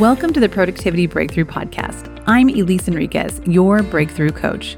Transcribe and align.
Welcome 0.00 0.32
to 0.32 0.40
the 0.40 0.48
Productivity 0.48 1.06
Breakthrough 1.06 1.44
Podcast. 1.44 2.24
I'm 2.26 2.48
Elise 2.48 2.88
Enriquez, 2.88 3.38
your 3.44 3.82
breakthrough 3.82 4.30
coach. 4.30 4.74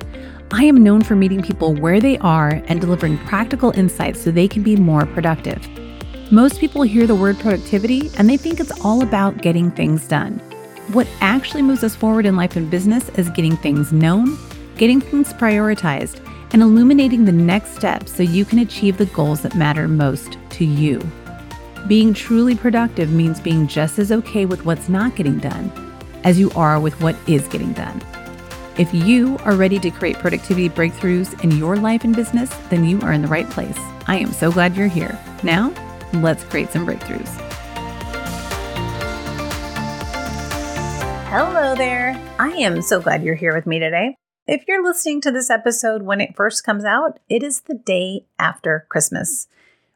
I 0.50 0.64
am 0.64 0.82
known 0.82 1.02
for 1.02 1.14
meeting 1.14 1.40
people 1.40 1.76
where 1.76 2.00
they 2.00 2.18
are 2.18 2.60
and 2.66 2.80
delivering 2.80 3.18
practical 3.18 3.70
insights 3.78 4.20
so 4.20 4.32
they 4.32 4.48
can 4.48 4.64
be 4.64 4.74
more 4.74 5.06
productive. 5.06 5.64
Most 6.32 6.58
people 6.58 6.82
hear 6.82 7.06
the 7.06 7.14
word 7.14 7.38
productivity 7.38 8.10
and 8.18 8.28
they 8.28 8.36
think 8.36 8.58
it's 8.58 8.72
all 8.84 9.04
about 9.04 9.36
getting 9.36 9.70
things 9.70 10.08
done. 10.08 10.40
What 10.92 11.06
actually 11.20 11.62
moves 11.62 11.84
us 11.84 11.94
forward 11.94 12.26
in 12.26 12.34
life 12.34 12.56
and 12.56 12.68
business 12.68 13.08
is 13.10 13.30
getting 13.30 13.56
things 13.56 13.92
known, 13.92 14.36
getting 14.76 15.00
things 15.00 15.32
prioritized, 15.34 16.18
and 16.52 16.62
illuminating 16.62 17.26
the 17.26 17.30
next 17.30 17.76
steps 17.76 18.12
so 18.12 18.24
you 18.24 18.44
can 18.44 18.58
achieve 18.58 18.98
the 18.98 19.06
goals 19.06 19.42
that 19.42 19.54
matter 19.54 19.86
most 19.86 20.36
to 20.50 20.64
you. 20.64 21.00
Being 21.88 22.14
truly 22.14 22.54
productive 22.54 23.10
means 23.10 23.40
being 23.40 23.66
just 23.66 23.98
as 23.98 24.12
okay 24.12 24.46
with 24.46 24.64
what's 24.64 24.88
not 24.88 25.16
getting 25.16 25.38
done 25.38 25.72
as 26.22 26.38
you 26.38 26.52
are 26.52 26.78
with 26.78 27.00
what 27.00 27.16
is 27.26 27.48
getting 27.48 27.72
done. 27.72 28.00
If 28.78 28.94
you 28.94 29.36
are 29.44 29.56
ready 29.56 29.80
to 29.80 29.90
create 29.90 30.16
productivity 30.16 30.68
breakthroughs 30.68 31.42
in 31.42 31.50
your 31.50 31.76
life 31.76 32.04
and 32.04 32.14
business, 32.14 32.50
then 32.70 32.84
you 32.84 33.00
are 33.00 33.12
in 33.12 33.20
the 33.20 33.28
right 33.28 33.50
place. 33.50 33.76
I 34.06 34.18
am 34.18 34.32
so 34.32 34.52
glad 34.52 34.76
you're 34.76 34.86
here. 34.86 35.18
Now, 35.42 35.74
let's 36.14 36.44
create 36.44 36.70
some 36.70 36.86
breakthroughs. 36.86 37.28
Hello 41.28 41.74
there. 41.74 42.16
I 42.38 42.50
am 42.50 42.80
so 42.80 43.00
glad 43.00 43.24
you're 43.24 43.34
here 43.34 43.54
with 43.54 43.66
me 43.66 43.80
today. 43.80 44.14
If 44.46 44.64
you're 44.68 44.84
listening 44.84 45.20
to 45.22 45.32
this 45.32 45.50
episode 45.50 46.02
when 46.02 46.20
it 46.20 46.36
first 46.36 46.62
comes 46.62 46.84
out, 46.84 47.18
it 47.28 47.42
is 47.42 47.62
the 47.62 47.74
day 47.74 48.26
after 48.38 48.86
Christmas. 48.88 49.48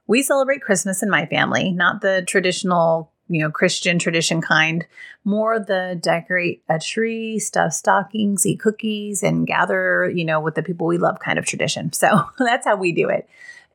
We 0.06 0.22
celebrate 0.22 0.62
Christmas 0.62 1.02
in 1.02 1.10
my 1.10 1.26
family, 1.26 1.72
not 1.72 2.00
the 2.00 2.22
traditional, 2.26 3.10
you 3.28 3.40
know, 3.40 3.50
Christian 3.50 3.98
tradition 3.98 4.40
kind, 4.40 4.86
more 5.24 5.58
the 5.58 5.98
decorate 6.00 6.62
a 6.68 6.78
tree, 6.78 7.38
stuff 7.38 7.72
stockings, 7.72 8.46
eat 8.46 8.60
cookies, 8.60 9.22
and 9.22 9.46
gather, 9.46 10.08
you 10.08 10.24
know, 10.24 10.40
with 10.40 10.54
the 10.54 10.62
people 10.62 10.86
we 10.86 10.98
love 10.98 11.18
kind 11.18 11.38
of 11.38 11.44
tradition. 11.44 11.92
So 11.92 12.24
that's 12.38 12.66
how 12.66 12.76
we 12.76 12.92
do 12.92 13.08
it. 13.08 13.28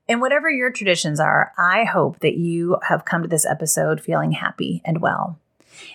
And 0.08 0.22
whatever 0.22 0.50
your 0.50 0.72
traditions 0.72 1.20
are, 1.20 1.54
I 1.58 1.84
hope 1.84 2.20
that 2.20 2.36
you 2.36 2.78
have 2.88 3.06
come 3.06 3.22
to 3.22 3.28
this 3.28 3.46
episode 3.46 4.02
feeling 4.02 4.32
happy 4.32 4.82
and 4.84 5.02
well. 5.02 5.40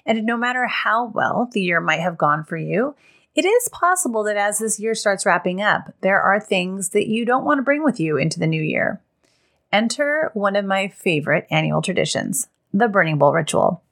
And 0.05 0.25
no 0.25 0.37
matter 0.37 0.67
how 0.67 1.07
well 1.09 1.48
the 1.53 1.61
year 1.61 1.81
might 1.81 2.01
have 2.01 2.17
gone 2.17 2.45
for 2.45 2.57
you, 2.57 2.95
it 3.34 3.45
is 3.45 3.69
possible 3.69 4.25
that 4.25 4.39
as 4.39 4.59
this 4.59 4.81
year 4.81 4.95
starts 4.95 5.27
wrapping 5.27 5.61
up, 5.61 5.92
there 6.01 6.20
are 6.20 6.41
things 6.41 6.91
that 6.91 7.09
you 7.09 7.27
don't 7.27 7.45
want 7.45 7.59
to 7.59 7.62
bring 7.62 7.84
with 7.84 8.01
you 8.01 8.17
into 8.17 8.39
the 8.39 8.47
new 8.47 8.62
year. 8.62 9.03
Enter 9.72 10.31
one 10.34 10.56
of 10.56 10.64
my 10.64 10.89
favorite 10.89 11.47
annual 11.50 11.83
traditions, 11.83 12.48
the 12.72 12.89
Burning 12.89 13.19
Bowl 13.19 13.33
ritual. 13.33 13.83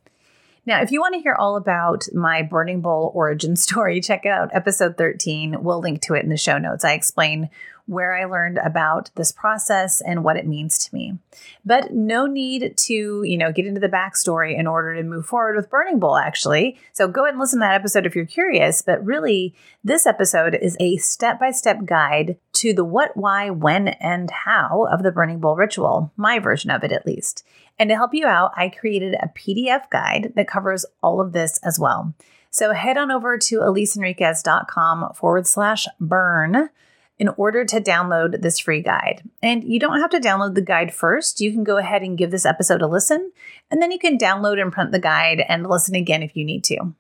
Now, 0.67 0.81
if 0.81 0.91
you 0.91 1.01
want 1.01 1.15
to 1.15 1.21
hear 1.21 1.35
all 1.35 1.57
about 1.57 2.05
my 2.15 2.43
Burning 2.43 2.81
Bowl 2.81 3.13
origin 3.15 3.57
story, 3.57 4.01
check 4.01 4.25
out 4.25 4.51
episode 4.53 4.97
13. 4.97 5.63
We'll 5.63 5.81
link 5.81 6.01
to 6.03 6.15
it 6.15 6.23
in 6.23 6.31
the 6.31 6.37
show 6.37 6.59
notes. 6.59 6.85
I 6.85 6.93
explain 6.93 7.51
where 7.87 8.17
I 8.17 8.25
learned 8.25 8.59
about 8.59 9.11
this 9.15 9.31
process 9.31 10.01
and 10.01 10.25
what 10.25 10.39
it 10.39 10.47
means 10.47 10.79
to 10.79 10.95
me. 10.95 11.19
But 11.67 11.93
no 11.93 12.27
need 12.27 12.79
to, 12.79 13.23
you 13.23 13.37
know, 13.37 13.53
get 13.53 13.67
into 13.67 13.81
the 13.81 13.89
backstory 13.89 14.59
in 14.59 14.67
order 14.67 14.95
to 14.95 15.03
move 15.03 15.27
forward 15.27 15.57
with 15.57 15.69
Burning 15.69 15.99
Bowl, 15.99 16.17
actually. 16.17 16.79
So 16.95 17.07
go 17.09 17.25
ahead 17.25 17.35
and 17.35 17.41
listen 17.41 17.59
to 17.59 17.65
that 17.65 17.75
episode 17.75 18.07
if 18.07 18.17
you're 18.17 18.25
curious. 18.25 18.81
But 18.81 19.05
really, 19.05 19.55
this 19.83 20.07
episode 20.07 20.55
is 20.55 20.79
a 20.81 20.97
step 20.97 21.39
by 21.39 21.51
step 21.51 21.85
guide 21.85 22.39
to 22.65 22.73
the 22.73 22.85
what, 22.85 23.15
why, 23.15 23.51
when, 23.51 23.89
and 23.89 24.31
how 24.31 24.89
of 24.91 25.03
the 25.03 25.13
Burning 25.13 25.39
Bowl 25.39 25.55
ritual, 25.55 26.13
my 26.17 26.39
version 26.39 26.71
of 26.71 26.83
it 26.83 26.93
at 26.93 27.05
least. 27.05 27.45
And 27.79 27.91
to 27.91 27.95
help 27.95 28.15
you 28.15 28.27
out, 28.27 28.53
I 28.57 28.71
created 28.71 29.15
a 29.15 29.31
PDF 29.37 29.91
guide 29.91 30.33
that 30.35 30.49
covers 30.49 30.87
all 31.03 31.21
of 31.21 31.33
this 31.33 31.59
as 31.63 31.79
well. 31.79 32.15
So 32.49 32.73
head 32.73 32.97
on 32.97 33.11
over 33.11 33.37
to 33.37 33.59
eliseenriquez.com 33.59 35.13
forward 35.15 35.47
slash 35.47 35.87
burn 36.01 36.71
in 37.19 37.29
order 37.37 37.67
to 37.67 37.81
download 37.83 38.41
this 38.41 38.59
free 38.59 38.81
guide. 38.81 39.23
And 39.43 39.63
you 39.63 39.79
don't 39.79 40.01
have 40.01 40.11
to 40.11 40.19
download 40.21 40.55
the 40.55 40.63
guide 40.63 40.95
first. 40.95 41.41
You 41.41 41.53
can 41.53 41.65
go 41.65 41.77
ahead 41.77 42.03
and 42.03 42.17
give 42.17 42.31
this 42.31 42.47
episode 42.47 42.81
a 42.81 42.87
listen, 42.87 43.31
and 43.71 43.83
then 43.83 43.91
you 43.91 43.99
can 43.99 44.17
download 44.17 44.61
and 44.61 44.73
print 44.73 44.91
the 44.91 44.99
guide 44.99 45.45
and 45.47 45.69
listen 45.69 45.95
again 45.95 46.23
if 46.23 46.35
you 46.35 46.45
need 46.45 46.65
to. 46.65 46.95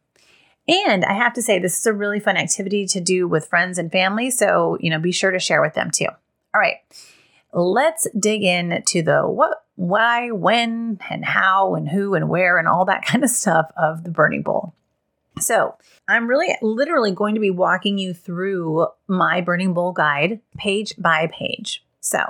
And 0.66 1.04
I 1.04 1.12
have 1.12 1.34
to 1.34 1.42
say, 1.42 1.58
this 1.58 1.78
is 1.78 1.86
a 1.86 1.92
really 1.92 2.20
fun 2.20 2.36
activity 2.36 2.86
to 2.86 3.00
do 3.00 3.28
with 3.28 3.46
friends 3.46 3.78
and 3.78 3.92
family. 3.92 4.30
So, 4.30 4.78
you 4.80 4.88
know, 4.88 4.98
be 4.98 5.12
sure 5.12 5.30
to 5.30 5.38
share 5.38 5.60
with 5.60 5.74
them 5.74 5.90
too. 5.90 6.06
All 6.06 6.60
right, 6.60 6.76
let's 7.52 8.06
dig 8.18 8.42
in 8.42 8.82
to 8.86 9.02
the 9.02 9.22
what, 9.22 9.64
why, 9.76 10.30
when, 10.30 10.98
and 11.10 11.24
how, 11.24 11.74
and 11.74 11.88
who, 11.88 12.14
and 12.14 12.28
where, 12.28 12.58
and 12.58 12.68
all 12.68 12.84
that 12.86 13.04
kind 13.06 13.24
of 13.24 13.30
stuff 13.30 13.70
of 13.76 14.04
the 14.04 14.10
Burning 14.10 14.42
Bowl. 14.42 14.74
So, 15.40 15.74
I'm 16.06 16.28
really 16.28 16.54
literally 16.62 17.10
going 17.10 17.34
to 17.34 17.40
be 17.40 17.50
walking 17.50 17.98
you 17.98 18.14
through 18.14 18.86
my 19.08 19.40
Burning 19.40 19.74
Bowl 19.74 19.92
guide 19.92 20.40
page 20.56 20.94
by 20.96 21.26
page. 21.26 21.84
So, 22.00 22.24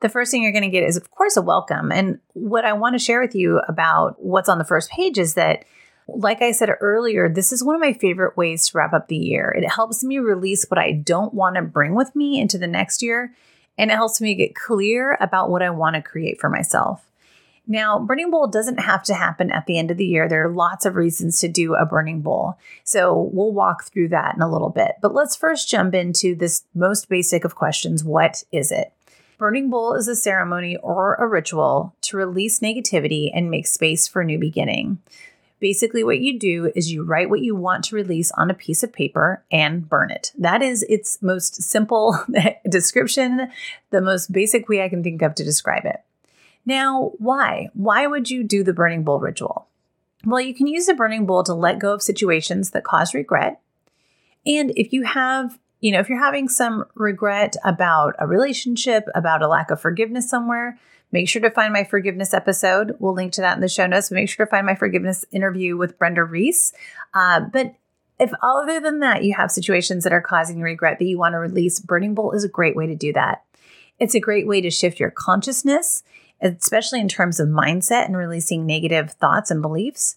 the 0.00 0.08
first 0.08 0.30
thing 0.30 0.42
you're 0.42 0.52
going 0.52 0.62
to 0.62 0.68
get 0.68 0.84
is, 0.84 0.96
of 0.96 1.10
course, 1.10 1.36
a 1.36 1.42
welcome. 1.42 1.90
And 1.90 2.20
what 2.34 2.64
I 2.64 2.74
want 2.74 2.94
to 2.94 3.00
share 3.00 3.20
with 3.20 3.34
you 3.34 3.58
about 3.66 4.22
what's 4.22 4.48
on 4.48 4.58
the 4.58 4.64
first 4.64 4.90
page 4.90 5.18
is 5.18 5.34
that, 5.34 5.64
like 6.08 6.40
I 6.40 6.52
said 6.52 6.70
earlier, 6.80 7.28
this 7.28 7.52
is 7.52 7.62
one 7.62 7.74
of 7.74 7.80
my 7.80 7.92
favorite 7.92 8.36
ways 8.36 8.68
to 8.68 8.78
wrap 8.78 8.94
up 8.94 9.08
the 9.08 9.16
year. 9.16 9.50
It 9.50 9.68
helps 9.68 10.02
me 10.02 10.18
release 10.18 10.64
what 10.68 10.78
I 10.78 10.92
don't 10.92 11.34
want 11.34 11.56
to 11.56 11.62
bring 11.62 11.94
with 11.94 12.16
me 12.16 12.40
into 12.40 12.58
the 12.58 12.66
next 12.66 13.02
year, 13.02 13.34
and 13.76 13.90
it 13.90 13.94
helps 13.94 14.20
me 14.20 14.34
get 14.34 14.54
clear 14.54 15.18
about 15.20 15.50
what 15.50 15.62
I 15.62 15.70
want 15.70 15.96
to 15.96 16.02
create 16.02 16.40
for 16.40 16.48
myself. 16.48 17.04
Now, 17.70 17.98
Burning 17.98 18.30
Bowl 18.30 18.46
doesn't 18.46 18.80
have 18.80 19.02
to 19.04 19.14
happen 19.14 19.50
at 19.52 19.66
the 19.66 19.78
end 19.78 19.90
of 19.90 19.98
the 19.98 20.06
year. 20.06 20.26
There 20.26 20.46
are 20.46 20.50
lots 20.50 20.86
of 20.86 20.96
reasons 20.96 21.38
to 21.40 21.48
do 21.48 21.74
a 21.74 21.84
Burning 21.84 22.22
Bowl. 22.22 22.56
So 22.82 23.30
we'll 23.30 23.52
walk 23.52 23.84
through 23.84 24.08
that 24.08 24.34
in 24.34 24.40
a 24.40 24.50
little 24.50 24.70
bit. 24.70 24.92
But 25.02 25.14
let's 25.14 25.36
first 25.36 25.68
jump 25.68 25.94
into 25.94 26.34
this 26.34 26.64
most 26.74 27.10
basic 27.10 27.44
of 27.44 27.54
questions 27.54 28.02
What 28.02 28.42
is 28.50 28.72
it? 28.72 28.94
Burning 29.36 29.68
Bowl 29.68 29.92
is 29.94 30.08
a 30.08 30.16
ceremony 30.16 30.78
or 30.78 31.16
a 31.16 31.26
ritual 31.28 31.94
to 32.00 32.16
release 32.16 32.60
negativity 32.60 33.30
and 33.34 33.50
make 33.50 33.66
space 33.66 34.08
for 34.08 34.22
a 34.22 34.24
new 34.24 34.38
beginning. 34.38 34.98
Basically, 35.60 36.04
what 36.04 36.20
you 36.20 36.38
do 36.38 36.70
is 36.74 36.92
you 36.92 37.02
write 37.02 37.30
what 37.30 37.40
you 37.40 37.54
want 37.54 37.84
to 37.84 37.96
release 37.96 38.30
on 38.32 38.50
a 38.50 38.54
piece 38.54 38.82
of 38.82 38.92
paper 38.92 39.42
and 39.50 39.88
burn 39.88 40.10
it. 40.10 40.32
That 40.38 40.62
is 40.62 40.84
its 40.84 41.20
most 41.20 41.62
simple 41.62 42.18
description, 42.68 43.50
the 43.90 44.00
most 44.00 44.32
basic 44.32 44.68
way 44.68 44.82
I 44.82 44.88
can 44.88 45.02
think 45.02 45.22
of 45.22 45.34
to 45.34 45.44
describe 45.44 45.84
it. 45.84 46.00
Now, 46.64 47.12
why? 47.18 47.70
Why 47.74 48.06
would 48.06 48.30
you 48.30 48.44
do 48.44 48.62
the 48.62 48.72
burning 48.72 49.02
bowl 49.02 49.18
ritual? 49.18 49.66
Well, 50.24 50.40
you 50.40 50.54
can 50.54 50.66
use 50.66 50.86
the 50.86 50.94
burning 50.94 51.26
bowl 51.26 51.42
to 51.44 51.54
let 51.54 51.78
go 51.78 51.92
of 51.94 52.02
situations 52.02 52.70
that 52.70 52.84
cause 52.84 53.14
regret. 53.14 53.60
And 54.44 54.72
if 54.76 54.92
you 54.92 55.04
have, 55.04 55.58
you 55.80 55.92
know, 55.92 56.00
if 56.00 56.08
you're 56.08 56.22
having 56.22 56.48
some 56.48 56.84
regret 56.94 57.56
about 57.64 58.14
a 58.18 58.26
relationship, 58.26 59.04
about 59.14 59.42
a 59.42 59.48
lack 59.48 59.70
of 59.70 59.80
forgiveness 59.80 60.28
somewhere, 60.28 60.78
make 61.12 61.28
sure 61.28 61.42
to 61.42 61.50
find 61.50 61.72
my 61.72 61.84
forgiveness 61.84 62.34
episode. 62.34 62.96
We'll 62.98 63.14
link 63.14 63.32
to 63.34 63.40
that 63.40 63.56
in 63.56 63.60
the 63.60 63.68
show 63.68 63.86
notes. 63.86 64.08
But 64.08 64.16
make 64.16 64.28
sure 64.28 64.44
to 64.44 64.50
find 64.50 64.66
my 64.66 64.74
forgiveness 64.74 65.24
interview 65.30 65.76
with 65.76 65.98
Brenda 65.98 66.24
Reese. 66.24 66.72
Uh, 67.14 67.40
but 67.40 67.74
if 68.18 68.32
other 68.42 68.80
than 68.80 69.00
that, 69.00 69.22
you 69.22 69.34
have 69.34 69.50
situations 69.50 70.04
that 70.04 70.12
are 70.12 70.20
causing 70.20 70.60
regret 70.60 70.98
that 70.98 71.04
you 71.04 71.18
want 71.18 71.34
to 71.34 71.38
release, 71.38 71.78
Burning 71.78 72.14
Bowl 72.14 72.32
is 72.32 72.44
a 72.44 72.48
great 72.48 72.74
way 72.74 72.86
to 72.86 72.96
do 72.96 73.12
that. 73.12 73.44
It's 74.00 74.14
a 74.14 74.20
great 74.20 74.46
way 74.46 74.60
to 74.60 74.70
shift 74.70 74.98
your 74.98 75.10
consciousness 75.10 76.02
especially 76.40 77.00
in 77.00 77.08
terms 77.08 77.40
of 77.40 77.48
mindset 77.48 78.06
and 78.06 78.16
releasing 78.16 78.66
negative 78.66 79.12
thoughts 79.12 79.50
and 79.50 79.62
beliefs. 79.62 80.16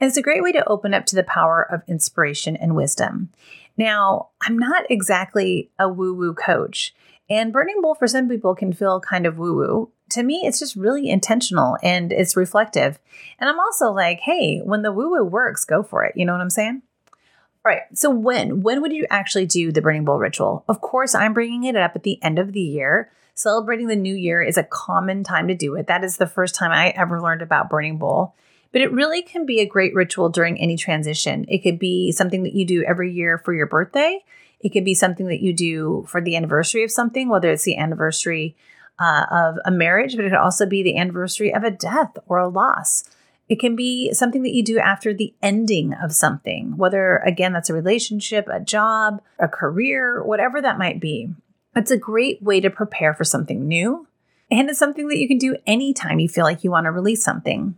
And 0.00 0.08
it's 0.08 0.16
a 0.16 0.22
great 0.22 0.42
way 0.42 0.52
to 0.52 0.68
open 0.68 0.94
up 0.94 1.06
to 1.06 1.16
the 1.16 1.22
power 1.22 1.62
of 1.62 1.82
inspiration 1.88 2.56
and 2.56 2.76
wisdom. 2.76 3.30
Now, 3.76 4.28
I'm 4.42 4.58
not 4.58 4.90
exactly 4.90 5.70
a 5.78 5.88
woo 5.88 6.14
woo 6.14 6.34
coach, 6.34 6.94
and 7.28 7.52
Burning 7.52 7.80
Bowl 7.80 7.94
for 7.94 8.06
some 8.06 8.28
people 8.28 8.54
can 8.54 8.72
feel 8.72 9.00
kind 9.00 9.26
of 9.26 9.38
woo 9.38 9.56
woo. 9.56 9.90
To 10.10 10.22
me, 10.22 10.42
it's 10.44 10.58
just 10.58 10.76
really 10.76 11.08
intentional 11.08 11.78
and 11.82 12.12
it's 12.12 12.36
reflective. 12.36 12.98
And 13.38 13.48
I'm 13.48 13.58
also 13.58 13.90
like, 13.90 14.20
hey, 14.20 14.58
when 14.58 14.82
the 14.82 14.92
woo 14.92 15.10
woo 15.10 15.24
works, 15.24 15.64
go 15.64 15.82
for 15.82 16.04
it. 16.04 16.14
You 16.16 16.26
know 16.26 16.32
what 16.32 16.42
I'm 16.42 16.50
saying? 16.50 16.82
All 17.64 17.72
right. 17.72 17.82
So 17.94 18.10
when 18.10 18.60
when 18.60 18.82
would 18.82 18.92
you 18.92 19.06
actually 19.08 19.46
do 19.46 19.72
the 19.72 19.80
burning 19.80 20.04
bowl 20.04 20.18
ritual? 20.18 20.64
Of 20.68 20.80
course, 20.80 21.14
I'm 21.14 21.32
bringing 21.32 21.64
it 21.64 21.76
up 21.76 21.96
at 21.96 22.02
the 22.02 22.22
end 22.22 22.38
of 22.38 22.52
the 22.52 22.60
year 22.60 23.10
Celebrating 23.34 23.86
the 23.86 23.96
new 23.96 24.14
year 24.14 24.42
is 24.42 24.58
a 24.58 24.62
common 24.62 25.24
time 25.24 25.48
to 25.48 25.54
do 25.54 25.74
it. 25.74 25.86
That 25.86 26.04
is 26.04 26.16
the 26.16 26.26
first 26.26 26.54
time 26.54 26.70
I 26.70 26.90
ever 26.90 27.20
learned 27.20 27.42
about 27.42 27.70
Burning 27.70 27.96
Bowl. 27.96 28.34
But 28.72 28.80
it 28.80 28.92
really 28.92 29.22
can 29.22 29.46
be 29.46 29.60
a 29.60 29.66
great 29.66 29.94
ritual 29.94 30.30
during 30.30 30.58
any 30.58 30.76
transition. 30.76 31.44
It 31.48 31.62
could 31.62 31.78
be 31.78 32.10
something 32.10 32.42
that 32.42 32.54
you 32.54 32.64
do 32.64 32.84
every 32.84 33.12
year 33.12 33.38
for 33.38 33.54
your 33.54 33.66
birthday. 33.66 34.20
It 34.60 34.70
could 34.70 34.84
be 34.84 34.94
something 34.94 35.26
that 35.26 35.42
you 35.42 35.52
do 35.52 36.06
for 36.08 36.20
the 36.20 36.36
anniversary 36.36 36.82
of 36.82 36.90
something, 36.90 37.28
whether 37.28 37.50
it's 37.50 37.64
the 37.64 37.76
anniversary 37.76 38.56
uh, 38.98 39.26
of 39.30 39.58
a 39.64 39.70
marriage, 39.70 40.16
but 40.16 40.24
it 40.24 40.30
could 40.30 40.38
also 40.38 40.66
be 40.66 40.82
the 40.82 40.96
anniversary 40.96 41.52
of 41.52 41.64
a 41.64 41.70
death 41.70 42.16
or 42.26 42.38
a 42.38 42.48
loss. 42.48 43.04
It 43.48 43.60
can 43.60 43.76
be 43.76 44.12
something 44.14 44.42
that 44.44 44.54
you 44.54 44.62
do 44.62 44.78
after 44.78 45.12
the 45.12 45.34
ending 45.42 45.92
of 45.92 46.12
something, 46.12 46.76
whether, 46.76 47.18
again, 47.18 47.52
that's 47.52 47.68
a 47.68 47.74
relationship, 47.74 48.48
a 48.48 48.60
job, 48.60 49.20
a 49.38 49.48
career, 49.48 50.24
whatever 50.24 50.62
that 50.62 50.78
might 50.78 51.00
be. 51.00 51.28
It's 51.74 51.90
a 51.90 51.98
great 51.98 52.42
way 52.42 52.60
to 52.60 52.70
prepare 52.70 53.12
for 53.12 53.24
something 53.24 53.66
new. 53.66 54.06
And 54.50 54.70
it's 54.70 54.78
something 54.78 55.08
that 55.08 55.18
you 55.18 55.28
can 55.28 55.38
do 55.38 55.56
anytime 55.66 56.18
you 56.18 56.28
feel 56.28 56.44
like 56.44 56.62
you 56.62 56.70
want 56.70 56.84
to 56.84 56.92
release 56.92 57.22
something. 57.22 57.74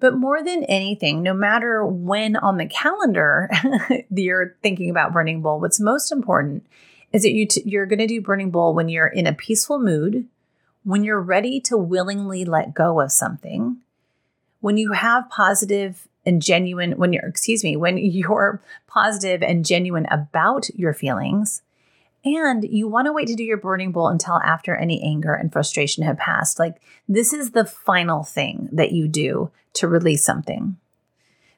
But 0.00 0.16
more 0.16 0.42
than 0.42 0.64
anything, 0.64 1.22
no 1.22 1.34
matter 1.34 1.84
when 1.84 2.36
on 2.36 2.56
the 2.56 2.66
calendar 2.66 3.50
you're 4.10 4.56
thinking 4.62 4.90
about 4.90 5.12
Burning 5.12 5.42
Bowl, 5.42 5.60
what's 5.60 5.80
most 5.80 6.12
important 6.12 6.64
is 7.12 7.22
that 7.22 7.32
you 7.32 7.46
t- 7.46 7.62
you're 7.64 7.86
going 7.86 7.98
to 7.98 8.06
do 8.06 8.20
Burning 8.20 8.50
Bowl 8.50 8.74
when 8.74 8.88
you're 8.88 9.08
in 9.08 9.26
a 9.26 9.32
peaceful 9.32 9.78
mood, 9.78 10.26
when 10.84 11.02
you're 11.02 11.20
ready 11.20 11.60
to 11.62 11.76
willingly 11.76 12.44
let 12.44 12.74
go 12.74 13.00
of 13.00 13.10
something, 13.10 13.78
when 14.60 14.76
you 14.76 14.92
have 14.92 15.28
positive 15.30 16.06
and 16.24 16.42
genuine 16.42 16.92
when 16.92 17.12
you're 17.12 17.26
excuse 17.26 17.64
me, 17.64 17.74
when 17.76 17.98
you're 17.98 18.62
positive 18.86 19.42
and 19.42 19.66
genuine 19.66 20.06
about 20.10 20.68
your 20.74 20.92
feelings, 20.92 21.62
and 22.24 22.64
you 22.64 22.88
want 22.88 23.06
to 23.06 23.12
wait 23.12 23.28
to 23.28 23.34
do 23.34 23.44
your 23.44 23.56
burning 23.56 23.92
bowl 23.92 24.08
until 24.08 24.40
after 24.40 24.74
any 24.74 25.02
anger 25.02 25.34
and 25.34 25.52
frustration 25.52 26.04
have 26.04 26.18
passed. 26.18 26.58
Like 26.58 26.80
this 27.08 27.32
is 27.32 27.52
the 27.52 27.64
final 27.64 28.24
thing 28.24 28.68
that 28.72 28.92
you 28.92 29.08
do 29.08 29.50
to 29.74 29.88
release 29.88 30.24
something. 30.24 30.76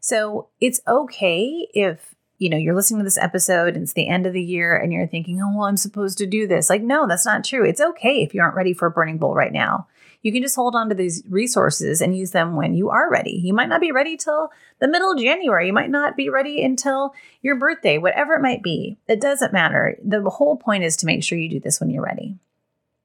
So 0.00 0.48
it's 0.60 0.80
okay 0.86 1.68
if 1.74 2.14
you 2.40 2.50
know 2.50 2.56
you're 2.56 2.74
listening 2.74 2.98
to 2.98 3.04
this 3.04 3.18
episode 3.18 3.74
and 3.74 3.84
it's 3.84 3.92
the 3.92 4.08
end 4.08 4.26
of 4.26 4.32
the 4.32 4.42
year 4.42 4.76
and 4.76 4.92
you're 4.92 5.06
thinking, 5.06 5.40
oh 5.40 5.56
well, 5.56 5.66
I'm 5.66 5.76
supposed 5.76 6.18
to 6.18 6.26
do 6.26 6.48
this. 6.48 6.68
Like, 6.68 6.82
no, 6.82 7.06
that's 7.06 7.26
not 7.26 7.44
true. 7.44 7.64
It's 7.64 7.80
okay 7.80 8.22
if 8.22 8.34
you 8.34 8.42
aren't 8.42 8.56
ready 8.56 8.72
for 8.72 8.86
a 8.86 8.90
burning 8.90 9.18
bowl 9.18 9.34
right 9.34 9.52
now 9.52 9.86
you 10.22 10.32
can 10.32 10.42
just 10.42 10.56
hold 10.56 10.74
on 10.74 10.88
to 10.88 10.94
these 10.94 11.22
resources 11.28 12.00
and 12.00 12.16
use 12.16 12.32
them 12.32 12.56
when 12.56 12.74
you 12.74 12.90
are 12.90 13.10
ready. 13.10 13.40
You 13.42 13.54
might 13.54 13.68
not 13.68 13.80
be 13.80 13.92
ready 13.92 14.16
till 14.16 14.50
the 14.78 14.88
middle 14.88 15.12
of 15.12 15.18
January. 15.18 15.66
You 15.66 15.72
might 15.72 15.90
not 15.90 16.16
be 16.16 16.28
ready 16.28 16.62
until 16.62 17.14
your 17.42 17.56
birthday, 17.56 17.98
whatever 17.98 18.34
it 18.34 18.42
might 18.42 18.62
be. 18.62 18.98
It 19.08 19.20
doesn't 19.20 19.52
matter. 19.52 19.96
The 20.04 20.22
whole 20.28 20.56
point 20.56 20.84
is 20.84 20.96
to 20.98 21.06
make 21.06 21.24
sure 21.24 21.38
you 21.38 21.48
do 21.48 21.60
this 21.60 21.80
when 21.80 21.90
you're 21.90 22.04
ready. 22.04 22.36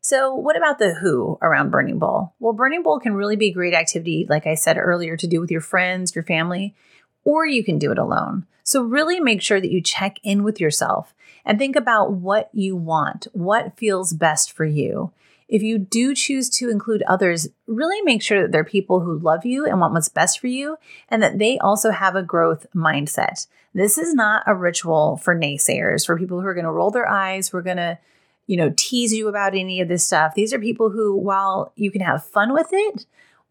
So, 0.02 0.36
what 0.36 0.56
about 0.56 0.78
the 0.78 0.94
who 0.94 1.40
around 1.42 1.72
Burning 1.72 1.98
Bowl? 1.98 2.36
Well, 2.40 2.54
Burning 2.54 2.84
Bowl 2.84 3.00
can 3.00 3.16
really 3.16 3.38
be 3.38 3.48
a 3.48 3.54
great 3.54 3.74
activity, 3.74 4.28
like 4.30 4.46
I 4.46 4.54
said 4.54 4.78
earlier, 4.78 5.18
to 5.18 5.26
do 5.26 5.42
with 5.42 5.50
your 5.50 5.62
friends, 5.62 6.14
your 6.14 6.24
family, 6.24 6.76
or 7.26 7.46
you 7.46 7.64
can 7.64 7.78
do 7.78 7.92
it 7.92 7.98
alone. 7.98 8.46
So, 8.64 8.82
really 8.82 9.20
make 9.20 9.42
sure 9.42 9.60
that 9.60 9.72
you 9.72 9.82
check 9.82 10.20
in 10.24 10.44
with 10.44 10.62
yourself 10.62 11.14
and 11.44 11.60
think 11.60 11.76
about 11.76 12.14
what 12.14 12.50
you 12.54 12.76
want, 12.76 13.28
what 13.34 13.78
feels 13.78 14.14
best 14.14 14.52
for 14.52 14.66
you. 14.66 15.12
If 15.48 15.62
you 15.62 15.78
do 15.78 16.16
choose 16.16 16.50
to 16.52 16.70
include 16.70 17.04
others, 17.04 17.50
really 17.68 18.02
make 18.02 18.24
sure 18.24 18.42
that 18.42 18.52
they're 18.52 18.64
people 18.64 19.02
who 19.02 19.20
love 19.20 19.46
you 19.46 19.66
and 19.66 19.80
want 19.80 19.94
what's 19.94 20.10
best 20.10 20.40
for 20.40 20.48
you 20.48 20.78
and 21.10 21.22
that 21.22 21.38
they 21.38 21.60
also 21.60 21.92
have 21.92 22.16
a 22.16 22.24
growth 22.24 22.66
mindset. 22.74 23.46
This 23.74 23.98
is 23.98 24.16
not 24.16 24.44
a 24.48 24.56
ritual 24.56 25.18
for 25.18 25.36
naysayers, 25.36 26.06
for 26.06 26.18
people 26.18 26.42
who 26.42 26.48
are 26.48 26.54
going 26.56 26.66
to 26.66 26.72
roll 26.72 26.92
their 26.92 27.08
eyes, 27.08 27.50
who 27.50 27.58
are 27.58 27.62
going 27.62 27.78
to, 27.78 28.00
you 28.48 28.58
know, 28.58 28.74
tease 28.76 29.14
you 29.14 29.28
about 29.28 29.54
any 29.54 29.82
of 29.82 29.88
this 29.88 30.08
stuff. 30.08 30.34
These 30.34 30.54
are 30.54 30.60
people 30.60 30.90
who, 30.90 31.16
while 31.16 31.74
you 31.76 31.92
can 31.92 32.02
have 32.02 32.26
fun 32.26 32.54
with 32.54 32.70
it, 32.72 33.06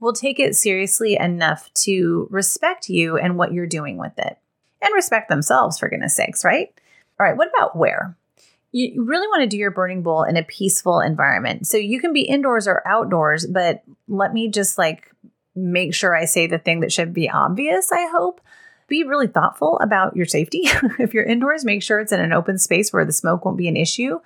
will 0.04 0.12
take 0.12 0.38
it 0.38 0.54
seriously 0.54 1.16
enough 1.16 1.72
to 1.74 2.28
respect 2.30 2.88
you 2.88 3.16
and 3.16 3.36
what 3.36 3.52
you're 3.52 3.66
doing 3.66 3.96
with 3.96 4.16
it 4.18 4.38
and 4.80 4.94
respect 4.94 5.28
themselves, 5.28 5.78
for 5.78 5.88
goodness 5.88 6.14
sakes, 6.14 6.44
right? 6.44 6.72
All 7.18 7.26
right, 7.26 7.36
what 7.36 7.48
about 7.48 7.76
where? 7.76 8.16
you 8.74 9.04
really 9.04 9.28
want 9.28 9.40
to 9.40 9.46
do 9.46 9.56
your 9.56 9.70
burning 9.70 10.02
bowl 10.02 10.24
in 10.24 10.36
a 10.36 10.42
peaceful 10.42 10.98
environment. 10.98 11.64
So 11.64 11.76
you 11.76 12.00
can 12.00 12.12
be 12.12 12.22
indoors 12.22 12.66
or 12.66 12.82
outdoors, 12.84 13.46
but 13.46 13.84
let 14.08 14.34
me 14.34 14.48
just 14.48 14.78
like 14.78 15.12
make 15.54 15.94
sure 15.94 16.16
I 16.16 16.24
say 16.24 16.48
the 16.48 16.58
thing 16.58 16.80
that 16.80 16.92
should 16.92 17.14
be 17.14 17.30
obvious, 17.30 17.92
I 17.92 18.08
hope. 18.08 18.40
Be 18.88 19.04
really 19.04 19.28
thoughtful 19.28 19.78
about 19.78 20.16
your 20.16 20.26
safety. 20.26 20.62
if 20.98 21.14
you're 21.14 21.22
indoors, 21.22 21.64
make 21.64 21.84
sure 21.84 22.00
it's 22.00 22.10
in 22.10 22.18
an 22.18 22.32
open 22.32 22.58
space 22.58 22.92
where 22.92 23.04
the 23.04 23.12
smoke 23.12 23.44
won't 23.44 23.56
be 23.56 23.68
an 23.68 23.76
issue. 23.76 24.18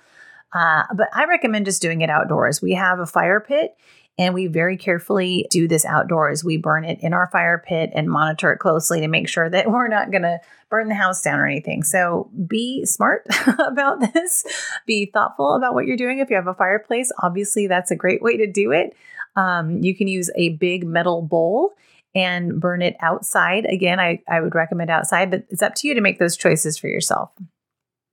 Uh, 0.51 0.83
but 0.95 1.09
I 1.13 1.25
recommend 1.25 1.67
just 1.67 1.83
doing 1.83 2.01
it 2.01 2.09
outdoors. 2.09 2.59
We 2.59 2.73
have 2.73 2.97
a 2.97 3.05
fire 3.05 3.39
pit 3.39 3.77
and 4.19 4.33
we 4.33 4.47
very 4.47 4.75
carefully 4.75 5.47
do 5.49 5.65
this 5.65 5.85
outdoors. 5.85 6.43
We 6.43 6.57
burn 6.57 6.83
it 6.83 6.99
in 7.01 7.13
our 7.13 7.29
fire 7.31 7.63
pit 7.65 7.89
and 7.95 8.09
monitor 8.09 8.51
it 8.51 8.57
closely 8.57 8.99
to 8.99 9.07
make 9.07 9.29
sure 9.29 9.49
that 9.49 9.71
we're 9.71 9.87
not 9.87 10.11
going 10.11 10.23
to 10.23 10.39
burn 10.69 10.89
the 10.89 10.95
house 10.95 11.23
down 11.23 11.39
or 11.39 11.47
anything. 11.47 11.83
So 11.83 12.29
be 12.45 12.85
smart 12.85 13.25
about 13.59 14.13
this. 14.13 14.45
Be 14.85 15.05
thoughtful 15.05 15.55
about 15.55 15.73
what 15.73 15.87
you're 15.87 15.97
doing. 15.97 16.19
If 16.19 16.29
you 16.29 16.35
have 16.35 16.47
a 16.47 16.53
fireplace, 16.53 17.11
obviously 17.23 17.65
that's 17.65 17.91
a 17.91 17.95
great 17.95 18.21
way 18.21 18.35
to 18.37 18.45
do 18.45 18.71
it. 18.71 18.93
Um, 19.37 19.81
you 19.81 19.95
can 19.95 20.09
use 20.09 20.29
a 20.35 20.49
big 20.49 20.85
metal 20.85 21.21
bowl 21.21 21.73
and 22.13 22.59
burn 22.59 22.81
it 22.81 22.97
outside. 22.99 23.65
Again, 23.65 24.01
I, 24.01 24.21
I 24.27 24.41
would 24.41 24.53
recommend 24.53 24.89
outside, 24.89 25.31
but 25.31 25.45
it's 25.49 25.61
up 25.61 25.75
to 25.75 25.87
you 25.87 25.93
to 25.93 26.01
make 26.01 26.19
those 26.19 26.35
choices 26.35 26.77
for 26.77 26.87
yourself. 26.87 27.31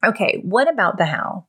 Okay, 0.04 0.40
what 0.44 0.68
about 0.68 0.98
the 0.98 1.06
how? 1.06 1.46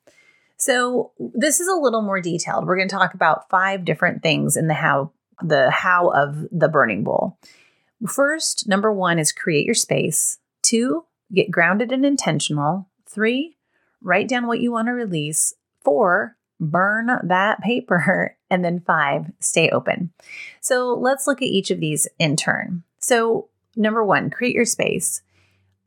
So 0.57 1.11
this 1.19 1.59
is 1.59 1.67
a 1.67 1.79
little 1.79 2.01
more 2.01 2.19
detailed. 2.19 2.65
We're 2.65 2.77
going 2.77 2.89
to 2.89 2.95
talk 2.95 3.13
about 3.13 3.49
five 3.49 3.85
different 3.85 4.23
things 4.23 4.57
in 4.57 4.67
the 4.67 4.73
how 4.73 5.11
the 5.41 5.69
how 5.69 6.09
of 6.09 6.47
the 6.51 6.67
burning 6.67 7.03
bowl. 7.03 7.37
First, 8.07 8.67
number 8.67 8.91
1 8.91 9.19
is 9.19 9.31
create 9.31 9.65
your 9.65 9.75
space. 9.75 10.37
2, 10.63 11.03
get 11.33 11.51
grounded 11.51 11.91
and 11.91 12.05
intentional. 12.05 12.87
3, 13.07 13.55
write 14.01 14.27
down 14.27 14.47
what 14.47 14.59
you 14.59 14.71
want 14.71 14.87
to 14.87 14.93
release. 14.93 15.53
4, 15.83 16.35
burn 16.59 17.19
that 17.23 17.61
paper. 17.61 18.35
And 18.49 18.63
then 18.63 18.79
5, 18.79 19.31
stay 19.39 19.69
open. 19.69 20.11
So 20.61 20.93
let's 20.93 21.27
look 21.27 21.41
at 21.41 21.47
each 21.47 21.71
of 21.71 21.79
these 21.79 22.07
in 22.17 22.35
turn. 22.35 22.83
So, 22.99 23.49
number 23.75 24.03
1, 24.03 24.29
create 24.29 24.55
your 24.55 24.65
space. 24.65 25.21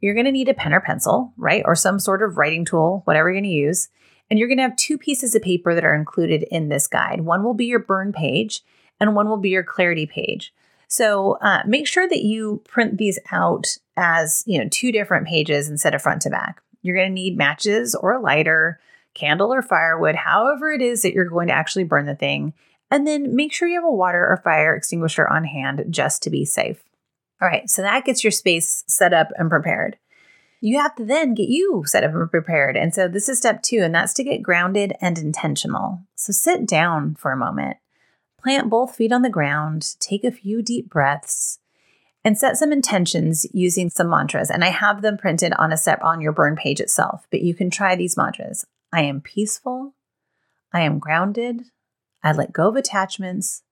You're 0.00 0.14
going 0.14 0.26
to 0.26 0.32
need 0.32 0.48
a 0.48 0.54
pen 0.54 0.72
or 0.72 0.80
pencil, 0.80 1.32
right? 1.36 1.62
Or 1.64 1.74
some 1.74 1.98
sort 1.98 2.22
of 2.22 2.38
writing 2.38 2.64
tool, 2.64 3.02
whatever 3.04 3.28
you're 3.28 3.40
going 3.40 3.50
to 3.50 3.50
use. 3.50 3.88
And 4.30 4.38
you're 4.38 4.48
going 4.48 4.58
to 4.58 4.62
have 4.62 4.76
two 4.76 4.96
pieces 4.96 5.34
of 5.34 5.42
paper 5.42 5.74
that 5.74 5.84
are 5.84 5.94
included 5.94 6.44
in 6.44 6.68
this 6.68 6.86
guide. 6.86 7.22
One 7.22 7.42
will 7.42 7.54
be 7.54 7.66
your 7.66 7.80
burn 7.80 8.12
page, 8.12 8.62
and 9.00 9.16
one 9.16 9.28
will 9.28 9.36
be 9.36 9.50
your 9.50 9.64
clarity 9.64 10.06
page. 10.06 10.54
So 10.86 11.38
uh, 11.40 11.62
make 11.66 11.86
sure 11.86 12.08
that 12.08 12.22
you 12.22 12.62
print 12.68 12.98
these 12.98 13.18
out 13.30 13.78
as 13.96 14.42
you 14.46 14.58
know 14.58 14.68
two 14.70 14.92
different 14.92 15.26
pages 15.26 15.68
instead 15.68 15.94
of 15.94 16.02
front 16.02 16.22
to 16.22 16.30
back. 16.30 16.62
You're 16.82 16.96
going 16.96 17.08
to 17.08 17.14
need 17.14 17.36
matches 17.36 17.94
or 17.94 18.12
a 18.12 18.20
lighter, 18.20 18.80
candle 19.14 19.52
or 19.52 19.62
firewood, 19.62 20.14
however 20.14 20.70
it 20.72 20.82
is 20.82 21.02
that 21.02 21.12
you're 21.12 21.26
going 21.26 21.48
to 21.48 21.54
actually 21.54 21.84
burn 21.84 22.06
the 22.06 22.14
thing. 22.14 22.54
And 22.90 23.06
then 23.06 23.36
make 23.36 23.52
sure 23.52 23.68
you 23.68 23.76
have 23.76 23.84
a 23.84 23.90
water 23.90 24.26
or 24.26 24.40
fire 24.42 24.74
extinguisher 24.74 25.28
on 25.28 25.44
hand 25.44 25.84
just 25.90 26.22
to 26.24 26.30
be 26.30 26.44
safe. 26.44 26.82
All 27.40 27.48
right, 27.48 27.70
so 27.70 27.82
that 27.82 28.04
gets 28.04 28.24
your 28.24 28.30
space 28.32 28.84
set 28.86 29.12
up 29.12 29.28
and 29.36 29.48
prepared 29.48 29.96
you 30.60 30.78
have 30.78 30.94
to 30.96 31.04
then 31.04 31.34
get 31.34 31.48
you 31.48 31.84
set 31.86 32.04
up 32.04 32.14
and 32.14 32.30
prepared. 32.30 32.76
And 32.76 32.94
so 32.94 33.08
this 33.08 33.28
is 33.28 33.38
step 33.38 33.62
two, 33.62 33.80
and 33.82 33.94
that's 33.94 34.12
to 34.14 34.24
get 34.24 34.42
grounded 34.42 34.92
and 35.00 35.18
intentional. 35.18 36.02
So 36.14 36.32
sit 36.32 36.66
down 36.66 37.14
for 37.14 37.32
a 37.32 37.36
moment, 37.36 37.78
plant 38.42 38.68
both 38.68 38.94
feet 38.94 39.12
on 39.12 39.22
the 39.22 39.30
ground, 39.30 39.94
take 40.00 40.22
a 40.22 40.30
few 40.30 40.62
deep 40.62 40.90
breaths, 40.90 41.58
and 42.22 42.36
set 42.36 42.58
some 42.58 42.72
intentions 42.72 43.46
using 43.54 43.88
some 43.88 44.10
mantras. 44.10 44.50
And 44.50 44.62
I 44.62 44.68
have 44.68 45.00
them 45.00 45.16
printed 45.16 45.54
on 45.54 45.72
a 45.72 45.78
step 45.78 46.00
on 46.02 46.20
your 46.20 46.32
burn 46.32 46.56
page 46.56 46.80
itself, 46.80 47.26
but 47.30 47.40
you 47.40 47.54
can 47.54 47.70
try 47.70 47.96
these 47.96 48.16
mantras. 48.16 48.66
I 48.92 49.02
am 49.02 49.22
peaceful. 49.22 49.94
I 50.72 50.82
am 50.82 50.98
grounded. 50.98 51.62
I 52.22 52.32
let 52.32 52.52
go 52.52 52.68
of 52.68 52.76
attachments. 52.76 53.62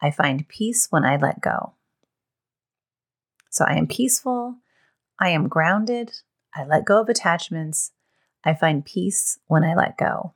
I 0.00 0.12
find 0.12 0.46
peace 0.46 0.86
when 0.90 1.04
I 1.04 1.16
let 1.16 1.40
go. 1.40 1.72
So 3.50 3.64
I 3.64 3.74
am 3.74 3.88
peaceful. 3.88 4.58
I 5.18 5.30
am 5.30 5.48
grounded. 5.48 6.12
I 6.56 6.64
let 6.64 6.84
go 6.84 7.00
of 7.00 7.08
attachments. 7.08 7.92
I 8.44 8.54
find 8.54 8.84
peace 8.84 9.38
when 9.46 9.64
I 9.64 9.74
let 9.74 9.98
go. 9.98 10.32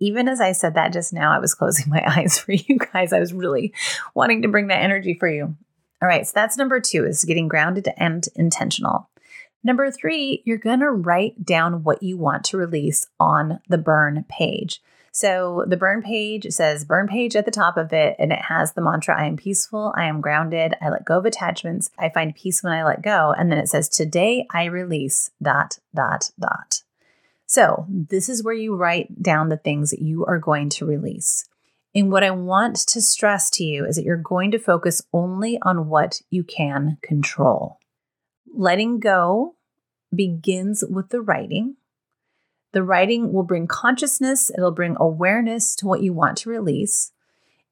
Even 0.00 0.28
as 0.28 0.40
I 0.40 0.52
said 0.52 0.74
that 0.74 0.92
just 0.92 1.12
now, 1.12 1.32
I 1.32 1.38
was 1.38 1.54
closing 1.56 1.90
my 1.90 2.02
eyes 2.06 2.38
for 2.38 2.52
you 2.52 2.78
guys. 2.78 3.12
I 3.12 3.20
was 3.20 3.32
really 3.32 3.72
wanting 4.14 4.42
to 4.42 4.48
bring 4.48 4.68
that 4.68 4.82
energy 4.82 5.14
for 5.14 5.28
you. 5.28 5.56
All 6.02 6.08
right, 6.08 6.26
so 6.26 6.32
that's 6.34 6.58
number 6.58 6.80
two 6.80 7.04
is 7.06 7.24
getting 7.24 7.48
grounded 7.48 7.88
and 7.96 8.26
intentional. 8.36 9.08
Number 9.62 9.90
three, 9.90 10.42
you're 10.44 10.58
going 10.58 10.80
to 10.80 10.90
write 10.90 11.46
down 11.46 11.84
what 11.84 12.02
you 12.02 12.18
want 12.18 12.44
to 12.44 12.58
release 12.58 13.06
on 13.18 13.60
the 13.68 13.78
burn 13.78 14.26
page. 14.28 14.82
So 15.16 15.64
the 15.68 15.76
burn 15.76 16.02
page 16.02 16.48
says 16.50 16.84
burn 16.84 17.06
page 17.06 17.36
at 17.36 17.44
the 17.44 17.52
top 17.52 17.76
of 17.76 17.92
it, 17.92 18.16
and 18.18 18.32
it 18.32 18.42
has 18.48 18.72
the 18.72 18.80
mantra 18.80 19.16
I 19.16 19.26
am 19.26 19.36
peaceful, 19.36 19.94
I 19.96 20.06
am 20.06 20.20
grounded, 20.20 20.74
I 20.82 20.88
let 20.88 21.04
go 21.04 21.18
of 21.18 21.24
attachments, 21.24 21.88
I 21.96 22.08
find 22.08 22.34
peace 22.34 22.64
when 22.64 22.72
I 22.72 22.82
let 22.82 23.00
go. 23.00 23.32
And 23.38 23.48
then 23.48 23.58
it 23.58 23.68
says 23.68 23.88
today 23.88 24.44
I 24.50 24.64
release 24.64 25.30
dot, 25.40 25.78
dot, 25.94 26.32
dot. 26.40 26.82
So 27.46 27.86
this 27.88 28.28
is 28.28 28.42
where 28.42 28.54
you 28.54 28.74
write 28.74 29.22
down 29.22 29.50
the 29.50 29.56
things 29.56 29.92
that 29.92 30.02
you 30.02 30.26
are 30.26 30.40
going 30.40 30.68
to 30.70 30.84
release. 30.84 31.44
And 31.94 32.10
what 32.10 32.24
I 32.24 32.32
want 32.32 32.74
to 32.88 33.00
stress 33.00 33.50
to 33.50 33.62
you 33.62 33.84
is 33.84 33.94
that 33.94 34.04
you're 34.04 34.16
going 34.16 34.50
to 34.50 34.58
focus 34.58 35.00
only 35.12 35.60
on 35.62 35.88
what 35.88 36.22
you 36.28 36.42
can 36.42 36.98
control. 37.02 37.78
Letting 38.52 38.98
go 38.98 39.54
begins 40.12 40.82
with 40.90 41.10
the 41.10 41.20
writing. 41.20 41.76
The 42.74 42.82
writing 42.82 43.32
will 43.32 43.44
bring 43.44 43.68
consciousness, 43.68 44.50
it'll 44.50 44.72
bring 44.72 44.96
awareness 44.98 45.76
to 45.76 45.86
what 45.86 46.02
you 46.02 46.12
want 46.12 46.36
to 46.38 46.50
release. 46.50 47.12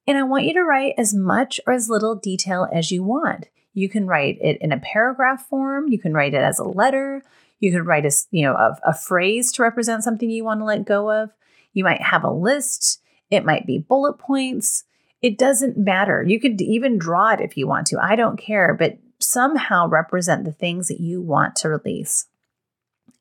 And 0.07 0.17
I 0.17 0.23
want 0.23 0.45
you 0.45 0.53
to 0.53 0.63
write 0.63 0.95
as 0.97 1.13
much 1.13 1.59
or 1.67 1.73
as 1.73 1.89
little 1.89 2.15
detail 2.15 2.69
as 2.73 2.89
you 2.89 3.03
want. 3.03 3.49
You 3.73 3.89
can 3.89 4.07
write 4.07 4.37
it 4.39 4.57
in 4.61 4.71
a 4.71 4.79
paragraph 4.79 5.45
form, 5.45 5.89
you 5.89 5.99
can 5.99 6.13
write 6.13 6.33
it 6.33 6.41
as 6.41 6.57
a 6.57 6.63
letter, 6.63 7.21
you 7.59 7.69
can 7.69 7.83
write 7.83 8.05
a, 8.05 8.11
you 8.31 8.43
know, 8.43 8.53
a, 8.53 8.77
a 8.85 8.93
phrase 8.93 9.51
to 9.53 9.61
represent 9.61 10.05
something 10.05 10.29
you 10.29 10.45
want 10.45 10.61
to 10.61 10.65
let 10.65 10.85
go 10.85 11.11
of. 11.11 11.31
You 11.73 11.83
might 11.83 12.01
have 12.01 12.23
a 12.23 12.31
list, 12.31 13.01
it 13.29 13.43
might 13.43 13.67
be 13.67 13.79
bullet 13.79 14.17
points. 14.17 14.85
It 15.21 15.37
doesn't 15.37 15.77
matter. 15.77 16.23
You 16.23 16.39
could 16.39 16.61
even 16.61 16.97
draw 16.97 17.31
it 17.31 17.41
if 17.41 17.57
you 17.57 17.67
want 17.67 17.87
to. 17.87 17.99
I 18.01 18.15
don't 18.15 18.37
care, 18.37 18.73
but 18.73 18.99
somehow 19.19 19.87
represent 19.87 20.45
the 20.45 20.51
things 20.53 20.87
that 20.87 21.01
you 21.01 21.21
want 21.21 21.57
to 21.57 21.69
release. 21.69 22.27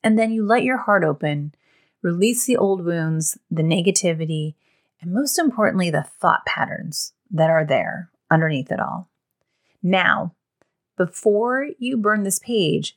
And 0.05 0.19
then 0.19 0.33
you 0.33 0.45
let 0.45 0.65
your 0.65 0.79
heart 0.79 1.05
open, 1.05 1.55
release 2.03 2.45
the 2.45 2.57
old 2.57 2.85
wounds, 2.85 3.39
the 3.51 3.63
negativity, 3.63 4.55
and 5.01 5.13
most 5.13 5.39
importantly, 5.39 5.91
the 5.91 6.03
thought 6.03 6.45
patterns 6.47 7.13
that 7.31 7.51
are 7.51 7.65
there 7.65 8.11
underneath 8.31 8.71
it 8.71 8.81
all. 8.81 9.09
Now, 9.83 10.35
before 10.97 11.69
you 11.79 11.97
burn 11.97 12.23
this 12.23 12.39
page, 12.39 12.97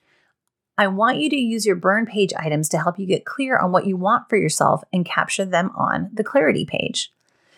I 0.77 0.87
want 0.87 1.19
you 1.19 1.29
to 1.29 1.35
use 1.35 1.65
your 1.65 1.77
burn 1.77 2.05
page 2.05 2.33
items 2.37 2.67
to 2.69 2.77
help 2.77 2.99
you 2.99 3.05
get 3.05 3.25
clear 3.25 3.57
on 3.57 3.71
what 3.71 3.87
you 3.87 3.95
want 3.95 4.29
for 4.29 4.35
yourself 4.35 4.83
and 4.91 5.05
capture 5.05 5.45
them 5.45 5.71
on 5.75 6.09
the 6.13 6.23
clarity 6.23 6.65
page. 6.65 7.11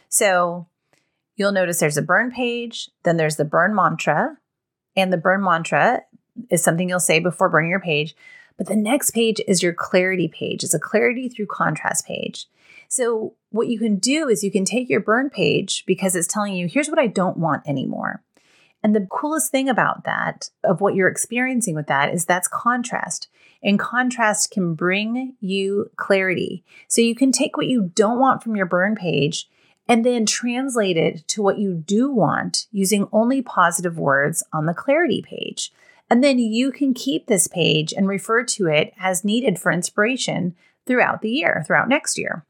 So 0.08 0.68
you'll 1.36 1.52
notice 1.52 1.80
there's 1.80 1.98
a 1.98 2.04
burn 2.04 2.32
page, 2.32 2.90
then 3.04 3.18
there's 3.18 3.38
the 3.38 3.46
burn 3.46 3.74
mantra, 3.74 4.38
and 4.96 5.12
the 5.12 5.18
burn 5.18 5.44
mantra 5.44 6.02
is 6.50 6.64
something 6.64 6.88
you'll 6.88 7.00
say 7.00 7.20
before 7.20 7.50
burning 7.50 7.72
your 7.72 7.80
page. 7.80 8.16
But 8.58 8.68
the 8.68 8.76
next 8.76 9.12
page 9.12 9.40
is 9.48 9.62
your 9.62 9.74
clarity 9.74 10.28
page. 10.28 10.64
It's 10.64 10.74
a 10.74 10.80
clarity 10.80 11.30
through 11.30 11.48
contrast 11.48 12.06
page. 12.06 12.48
So, 12.90 13.36
what 13.52 13.68
you 13.68 13.80
can 13.80 13.98
do 13.98 14.28
is 14.28 14.44
you 14.44 14.52
can 14.52 14.66
take 14.66 14.90
your 14.90 15.00
burn 15.00 15.30
page 15.30 15.84
because 15.86 16.16
it's 16.16 16.28
telling 16.28 16.56
you, 16.56 16.68
here's 16.68 16.90
what 16.90 17.00
I 17.00 17.08
don't 17.08 17.38
want 17.38 17.68
anymore. 17.68 18.24
And 18.84 18.96
the 18.96 19.08
coolest 19.10 19.52
thing 19.52 19.68
about 19.68 20.04
that, 20.06 20.50
of 20.64 20.82
what 20.82 20.96
you're 20.96 21.08
experiencing 21.08 21.76
with 21.76 21.88
that, 21.88 22.14
is 22.14 22.26
that's 22.26 22.48
contrast. 22.48 23.28
And 23.64 23.80
contrast 23.80 24.52
can 24.52 24.76
bring 24.76 25.36
you 25.40 25.90
clarity. 25.96 26.64
So 26.88 27.02
you 27.02 27.16
can 27.16 27.32
take 27.32 27.58
what 27.58 27.68
you 27.68 27.92
don't 27.96 28.20
want 28.20 28.44
from 28.44 28.56
your 28.56 28.66
burn 28.66 28.96
page 28.96 29.50
and 29.88 30.06
then 30.06 30.26
translate 30.26 30.98
it 30.98 31.28
to 31.30 31.42
what 31.42 31.58
you 31.58 31.74
do 31.74 32.12
want 32.12 32.68
using 32.72 33.08
only 33.12 33.42
positive 33.42 33.98
words 33.98 34.44
on 34.54 34.66
the 34.66 34.74
clarity 34.74 35.22
page. 35.22 35.72
And 36.10 36.24
then 36.24 36.40
you 36.40 36.72
can 36.72 36.94
keep 36.94 37.28
this 37.28 37.48
page 37.48 37.94
and 37.94 38.08
refer 38.08 38.44
to 38.44 38.68
it 38.68 38.94
as 39.00 39.26
needed 39.26 39.60
for 39.60 39.72
inspiration 39.72 40.56
throughout 40.86 41.22
the 41.22 41.30
year, 41.30 41.64
throughout 41.66 41.90
next 41.90 42.18
year. 42.18 42.46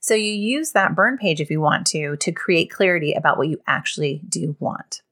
So 0.00 0.14
you 0.14 0.32
use 0.32 0.72
that 0.72 0.94
burn 0.94 1.16
page 1.16 1.40
if 1.40 1.50
you 1.50 1.60
want 1.60 1.86
to, 1.88 2.16
to 2.16 2.32
create 2.32 2.70
clarity 2.70 3.14
about 3.14 3.38
what 3.38 3.48
you 3.48 3.60
actually 3.66 4.20
do 4.28 4.56
want. 4.58 5.02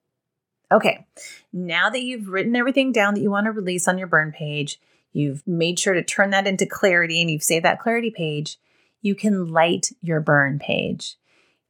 Okay, 0.71 1.07
now 1.53 1.89
that 1.89 2.03
you've 2.03 2.29
written 2.29 2.57
everything 2.57 2.93
down 2.93 3.15
that 3.15 3.21
you 3.21 3.31
want 3.31 3.47
to 3.47 3.53
release 3.53 3.87
on 3.89 3.97
your 3.97 4.07
burn 4.07 4.33
page, 4.33 4.81
you've 5.13 5.47
made 5.47 5.79
sure 5.79 5.95
to 5.95 6.03
turn 6.03 6.31
that 6.31 6.47
into 6.47 6.67
clarity 6.67 7.21
and 7.21 7.31
you've 7.31 7.43
saved 7.43 7.65
that 7.65 7.81
clarity 7.81 8.11
page, 8.11 8.59
you 9.03 9.15
can 9.15 9.49
light 9.49 9.91
your 10.03 10.21
burn 10.21 10.59
page. 10.59 11.17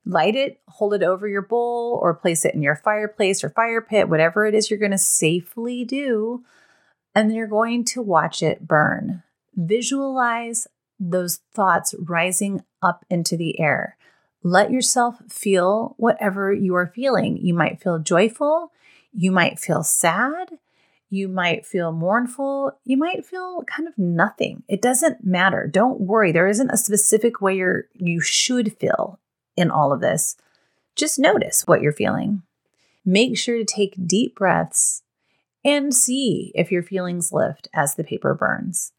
Light 0.04 0.34
it, 0.34 0.60
hold 0.66 0.94
it 0.94 1.02
over 1.02 1.28
your 1.28 1.42
bowl, 1.42 1.98
or 2.02 2.14
place 2.14 2.44
it 2.44 2.54
in 2.54 2.62
your 2.62 2.76
fireplace 2.76 3.44
or 3.44 3.50
fire 3.50 3.80
pit, 3.80 4.08
whatever 4.08 4.46
it 4.46 4.54
is 4.54 4.70
you're 4.70 4.80
going 4.80 4.90
to 4.90 4.98
safely 4.98 5.84
do. 5.84 6.44
And 7.14 7.28
then 7.28 7.36
you're 7.36 7.46
going 7.46 7.84
to 7.86 8.02
watch 8.02 8.42
it 8.42 8.66
burn. 8.66 9.22
Visualize 9.54 10.66
those 10.98 11.40
thoughts 11.54 11.94
rising 11.98 12.64
up 12.82 13.04
into 13.10 13.36
the 13.36 13.60
air. 13.60 13.96
Let 14.42 14.72
yourself 14.72 15.22
feel 15.28 15.94
whatever 15.98 16.52
you 16.52 16.74
are 16.74 16.92
feeling. 16.92 17.36
You 17.36 17.54
might 17.54 17.80
feel 17.80 17.98
joyful, 17.98 18.72
you 19.12 19.30
might 19.30 19.58
feel 19.58 19.82
sad. 19.82 20.58
You 21.10 21.28
might 21.28 21.66
feel 21.66 21.92
mournful. 21.92 22.72
You 22.86 22.96
might 22.96 23.26
feel 23.26 23.64
kind 23.64 23.86
of 23.86 23.98
nothing. 23.98 24.62
It 24.66 24.80
doesn't 24.80 25.22
matter. 25.22 25.68
Don't 25.70 26.00
worry. 26.00 26.32
There 26.32 26.48
isn't 26.48 26.70
a 26.70 26.78
specific 26.78 27.42
way 27.42 27.56
you're, 27.56 27.84
you 27.92 28.22
should 28.22 28.78
feel 28.78 29.20
in 29.56 29.70
all 29.70 29.92
of 29.92 30.00
this. 30.00 30.36
Just 30.96 31.18
notice 31.18 31.66
what 31.66 31.82
you're 31.82 31.92
feeling. 31.92 32.42
Make 33.04 33.36
sure 33.36 33.58
to 33.58 33.64
take 33.64 34.06
deep 34.06 34.36
breaths 34.36 35.02
and 35.64 35.94
see 35.94 36.52
if 36.54 36.70
your 36.70 36.82
feelings 36.82 37.32
lift 37.32 37.68
as 37.72 37.94
the 37.94 38.04
paper 38.04 38.34
burns. 38.34 38.92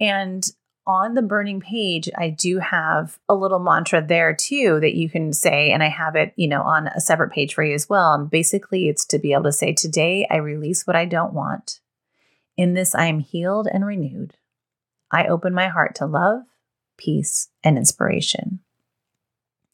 And 0.00 0.44
on 0.86 1.14
the 1.14 1.22
burning 1.22 1.60
page, 1.60 2.08
I 2.16 2.30
do 2.30 2.60
have 2.60 3.18
a 3.28 3.34
little 3.34 3.58
mantra 3.58 4.04
there 4.04 4.34
too 4.34 4.80
that 4.80 4.94
you 4.94 5.10
can 5.10 5.34
say, 5.34 5.70
and 5.70 5.82
I 5.82 5.88
have 5.88 6.16
it, 6.16 6.32
you 6.36 6.48
know, 6.48 6.62
on 6.62 6.86
a 6.88 7.00
separate 7.00 7.30
page 7.30 7.52
for 7.52 7.62
you 7.62 7.74
as 7.74 7.90
well. 7.90 8.14
And 8.14 8.30
basically, 8.30 8.88
it's 8.88 9.04
to 9.06 9.18
be 9.18 9.34
able 9.34 9.44
to 9.44 9.52
say, 9.52 9.74
Today 9.74 10.26
I 10.30 10.36
release 10.36 10.86
what 10.86 10.96
I 10.96 11.04
don't 11.04 11.34
want. 11.34 11.80
In 12.56 12.72
this, 12.72 12.94
I 12.94 13.06
am 13.06 13.20
healed 13.20 13.68
and 13.70 13.84
renewed. 13.84 14.34
I 15.12 15.26
open 15.26 15.52
my 15.52 15.68
heart 15.68 15.94
to 15.96 16.06
love, 16.06 16.42
peace, 16.96 17.50
and 17.62 17.76
inspiration. 17.76 18.60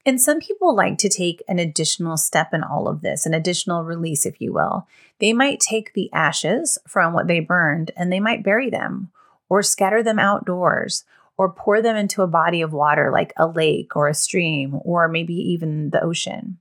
And 0.07 0.21
some 0.21 0.39
people 0.39 0.75
like 0.75 0.99
to 0.99 1.09
take 1.09 1.43
an 1.49 1.59
additional 1.59 2.17
step 2.17 2.53
in 2.53 2.63
all 2.63 2.89
of 2.89 3.01
this, 3.01 3.25
an 3.25 3.33
additional 3.33 3.85
release, 3.85 4.27
if 4.27 4.41
you 4.41 4.53
will. 4.53 4.87
They 5.19 5.33
might 5.33 5.61
take 5.61 5.95
the 5.95 6.13
ashes 6.13 6.79
from 6.87 7.15
what 7.15 7.27
they 7.27 7.41
burned 7.41 7.91
and 7.97 8.13
they 8.13 8.21
might 8.21 8.43
bury 8.43 8.69
them 8.69 9.11
or 9.49 9.63
scatter 9.63 10.03
them 10.03 10.19
outdoors, 10.19 11.05
or 11.37 11.53
pour 11.53 11.83
them 11.83 11.97
into 11.97 12.23
a 12.23 12.27
body 12.27 12.63
of 12.63 12.73
water 12.73 13.11
like 13.11 13.33
a 13.37 13.47
lake 13.47 13.95
or 13.97 14.09
a 14.09 14.15
stream, 14.15 14.81
or 14.85 15.09
maybe 15.09 15.35
even 15.35 15.91
the 15.91 16.03
ocean. 16.03 16.59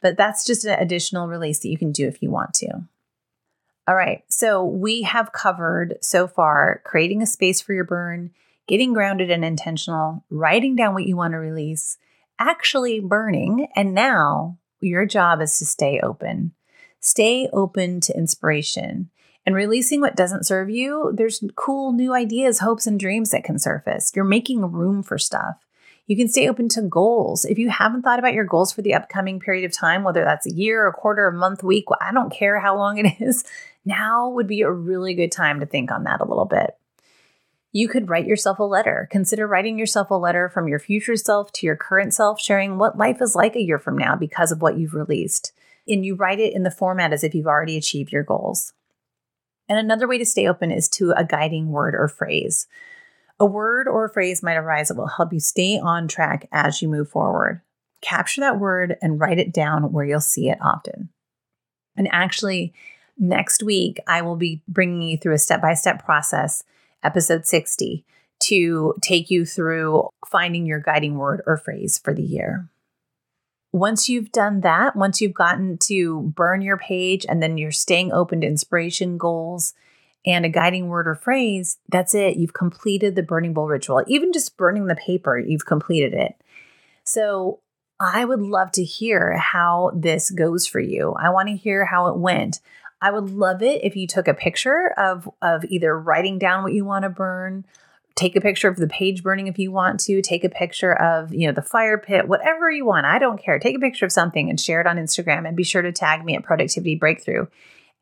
But 0.00 0.16
that's 0.16 0.44
just 0.44 0.64
an 0.64 0.78
additional 0.78 1.28
release 1.28 1.60
that 1.60 1.68
you 1.68 1.78
can 1.78 1.92
do 1.92 2.06
if 2.06 2.22
you 2.22 2.30
want 2.30 2.54
to. 2.54 2.82
All 3.86 3.94
right, 3.94 4.22
so 4.28 4.64
we 4.64 5.02
have 5.02 5.32
covered 5.32 5.98
so 6.00 6.26
far 6.26 6.80
creating 6.84 7.22
a 7.22 7.26
space 7.26 7.60
for 7.60 7.74
your 7.74 7.84
burn, 7.84 8.30
getting 8.66 8.92
grounded 8.92 9.30
and 9.30 9.44
intentional, 9.44 10.24
writing 10.30 10.76
down 10.76 10.94
what 10.94 11.06
you 11.06 11.16
want 11.16 11.32
to 11.32 11.38
release, 11.38 11.98
actually 12.40 12.98
burning, 12.98 13.68
and 13.76 13.94
now 13.94 14.58
your 14.80 15.06
job 15.06 15.40
is 15.40 15.58
to 15.58 15.66
stay 15.66 16.00
open. 16.00 16.52
Stay 16.98 17.48
open 17.52 18.00
to 18.00 18.16
inspiration 18.16 19.10
and 19.46 19.54
releasing 19.54 20.00
what 20.00 20.16
doesn't 20.16 20.46
serve 20.46 20.68
you, 20.70 21.12
there's 21.14 21.42
cool 21.56 21.92
new 21.92 22.12
ideas, 22.12 22.58
hopes, 22.58 22.86
and 22.86 23.00
dreams 23.00 23.30
that 23.30 23.44
can 23.44 23.58
surface. 23.58 24.12
You're 24.14 24.24
making 24.24 24.70
room 24.72 25.02
for 25.02 25.18
stuff. 25.18 25.56
You 26.06 26.16
can 26.16 26.28
stay 26.28 26.48
open 26.48 26.68
to 26.70 26.82
goals. 26.82 27.44
If 27.44 27.58
you 27.58 27.70
haven't 27.70 28.02
thought 28.02 28.18
about 28.18 28.34
your 28.34 28.44
goals 28.44 28.72
for 28.72 28.82
the 28.82 28.94
upcoming 28.94 29.40
period 29.40 29.64
of 29.64 29.72
time, 29.72 30.02
whether 30.02 30.24
that's 30.24 30.46
a 30.46 30.54
year, 30.54 30.86
a 30.86 30.92
quarter, 30.92 31.28
a 31.28 31.32
month, 31.32 31.62
week, 31.62 31.84
I 32.00 32.12
don't 32.12 32.32
care 32.32 32.60
how 32.60 32.76
long 32.76 32.98
it 32.98 33.14
is, 33.20 33.44
now 33.84 34.28
would 34.30 34.46
be 34.46 34.62
a 34.62 34.70
really 34.70 35.14
good 35.14 35.32
time 35.32 35.60
to 35.60 35.66
think 35.66 35.90
on 35.90 36.04
that 36.04 36.20
a 36.20 36.28
little 36.28 36.46
bit. 36.46 36.76
You 37.72 37.88
could 37.88 38.08
write 38.08 38.26
yourself 38.26 38.58
a 38.58 38.64
letter. 38.64 39.08
Consider 39.10 39.46
writing 39.46 39.78
yourself 39.78 40.10
a 40.10 40.14
letter 40.14 40.48
from 40.48 40.66
your 40.66 40.80
future 40.80 41.16
self 41.16 41.52
to 41.52 41.66
your 41.66 41.76
current 41.76 42.12
self, 42.12 42.40
sharing 42.40 42.78
what 42.78 42.98
life 42.98 43.22
is 43.22 43.36
like 43.36 43.54
a 43.54 43.62
year 43.62 43.78
from 43.78 43.96
now 43.96 44.16
because 44.16 44.50
of 44.50 44.60
what 44.60 44.76
you've 44.76 44.94
released. 44.94 45.52
And 45.86 46.04
you 46.04 46.16
write 46.16 46.40
it 46.40 46.52
in 46.52 46.64
the 46.64 46.70
format 46.70 47.12
as 47.12 47.22
if 47.22 47.34
you've 47.34 47.46
already 47.46 47.76
achieved 47.76 48.12
your 48.12 48.24
goals. 48.24 48.72
And 49.68 49.78
another 49.78 50.08
way 50.08 50.18
to 50.18 50.26
stay 50.26 50.48
open 50.48 50.72
is 50.72 50.88
to 50.90 51.12
a 51.12 51.24
guiding 51.24 51.68
word 51.68 51.94
or 51.94 52.08
phrase. 52.08 52.66
A 53.38 53.46
word 53.46 53.86
or 53.86 54.04
a 54.04 54.10
phrase 54.10 54.42
might 54.42 54.56
arise 54.56 54.88
that 54.88 54.96
will 54.96 55.06
help 55.06 55.32
you 55.32 55.40
stay 55.40 55.78
on 55.78 56.08
track 56.08 56.48
as 56.50 56.82
you 56.82 56.88
move 56.88 57.08
forward. 57.08 57.62
Capture 58.02 58.40
that 58.40 58.58
word 58.58 58.96
and 59.00 59.20
write 59.20 59.38
it 59.38 59.52
down 59.52 59.92
where 59.92 60.04
you'll 60.04 60.20
see 60.20 60.48
it 60.48 60.58
often. 60.60 61.10
And 61.96 62.08
actually, 62.10 62.74
next 63.16 63.62
week, 63.62 64.00
I 64.08 64.22
will 64.22 64.36
be 64.36 64.60
bringing 64.66 65.02
you 65.02 65.16
through 65.16 65.34
a 65.34 65.38
step 65.38 65.62
by 65.62 65.74
step 65.74 66.04
process, 66.04 66.64
episode 67.02 67.46
60, 67.46 68.04
to 68.40 68.94
take 69.02 69.30
you 69.30 69.44
through 69.44 70.08
finding 70.26 70.66
your 70.66 70.80
guiding 70.80 71.16
word 71.16 71.42
or 71.46 71.56
phrase 71.56 71.98
for 71.98 72.14
the 72.14 72.22
year 72.22 72.70
once 73.72 74.08
you've 74.08 74.32
done 74.32 74.62
that, 74.62 74.96
once 74.96 75.20
you've 75.20 75.34
gotten 75.34 75.78
to 75.78 76.22
burn 76.22 76.60
your 76.60 76.76
page 76.76 77.24
and 77.28 77.42
then 77.42 77.56
you're 77.56 77.70
staying 77.70 78.12
open 78.12 78.40
to 78.40 78.46
inspiration 78.46 79.16
goals 79.16 79.74
and 80.26 80.44
a 80.44 80.48
guiding 80.48 80.88
word 80.88 81.06
or 81.06 81.14
phrase, 81.14 81.78
that's 81.88 82.14
it. 82.14 82.36
You've 82.36 82.52
completed 82.52 83.14
the 83.14 83.22
burning 83.22 83.54
bowl 83.54 83.68
ritual. 83.68 84.02
Even 84.06 84.32
just 84.32 84.56
burning 84.56 84.86
the 84.86 84.96
paper, 84.96 85.38
you've 85.38 85.66
completed 85.66 86.12
it. 86.14 86.34
So 87.04 87.60
I 88.00 88.24
would 88.24 88.40
love 88.40 88.72
to 88.72 88.84
hear 88.84 89.36
how 89.36 89.92
this 89.94 90.30
goes 90.30 90.66
for 90.66 90.80
you. 90.80 91.14
I 91.18 91.30
want 91.30 91.48
to 91.48 91.56
hear 91.56 91.84
how 91.84 92.08
it 92.08 92.18
went. 92.18 92.60
I 93.02 93.10
would 93.10 93.30
love 93.30 93.62
it 93.62 93.82
if 93.84 93.96
you 93.96 94.06
took 94.06 94.28
a 94.28 94.34
picture 94.34 94.92
of, 94.96 95.28
of 95.40 95.64
either 95.64 95.98
writing 95.98 96.38
down 96.38 96.62
what 96.62 96.74
you 96.74 96.84
want 96.84 97.04
to 97.04 97.08
burn 97.08 97.64
take 98.20 98.36
a 98.36 98.40
picture 98.40 98.68
of 98.68 98.76
the 98.76 98.86
page 98.86 99.22
burning 99.22 99.46
if 99.46 99.58
you 99.58 99.72
want 99.72 99.98
to 99.98 100.20
take 100.20 100.44
a 100.44 100.48
picture 100.48 100.92
of 100.92 101.32
you 101.32 101.46
know 101.46 101.52
the 101.52 101.62
fire 101.62 101.96
pit 101.96 102.28
whatever 102.28 102.70
you 102.70 102.84
want 102.84 103.06
i 103.06 103.18
don't 103.18 103.42
care. 103.42 103.58
Take 103.58 103.76
a 103.76 103.80
picture 103.80 104.04
of 104.04 104.12
something 104.12 104.50
and 104.50 104.60
share 104.60 104.80
it 104.80 104.86
on 104.86 104.96
instagram 104.96 105.46
and 105.46 105.56
be 105.56 105.64
sure 105.64 105.82
to 105.82 105.92
tag 105.92 106.24
me 106.24 106.36
at 106.36 106.42
productivity 106.42 106.96
breakthrough 106.96 107.46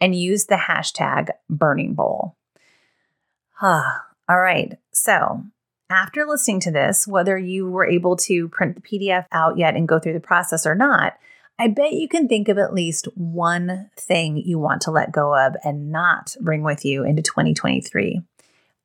and 0.01 0.15
use 0.15 0.47
the 0.47 0.55
hashtag 0.55 1.31
burning 1.51 1.95
bowl. 1.95 2.37
All 3.63 4.03
right 4.29 4.77
so 4.93 5.45
after 5.91 6.27
listening 6.27 6.61
to 6.61 6.71
this 6.71 7.07
whether 7.07 7.39
you 7.39 7.71
were 7.71 7.87
able 7.87 8.17
to 8.17 8.49
print 8.49 8.75
the 8.75 8.83
pdf 8.83 9.27
out 9.31 9.57
yet 9.57 9.77
and 9.77 9.89
go 9.89 9.99
through 9.99 10.15
the 10.15 10.21
process 10.21 10.67
or 10.67 10.75
not 10.75 11.15
I 11.61 11.67
bet 11.67 11.93
you 11.93 12.09
can 12.09 12.29
think 12.29 12.49
of 12.49 12.57
at 12.57 12.73
least 12.73 13.09
one 13.17 13.91
thing 13.97 14.37
you 14.37 14.61
want 14.61 14.81
to 14.83 14.93
let 14.93 15.11
go 15.11 15.37
of 15.37 15.57
and 15.65 15.91
not 15.91 16.37
bring 16.41 16.63
with 16.63 16.85
you 16.85 17.05
into 17.05 17.21
2023. 17.21 18.23